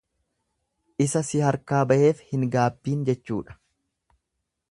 [1.05, 3.59] Isa si harkaa baheef hin gaabbiin jechuudha.